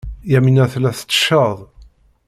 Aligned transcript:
Yamina 0.31 0.65
tella 0.71 0.91
tettecceḍ. 0.93 1.57